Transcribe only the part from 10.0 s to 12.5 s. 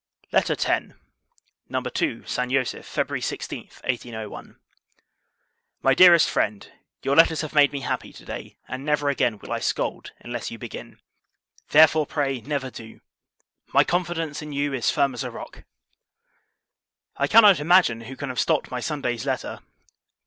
unless you begin. Therefore, pray,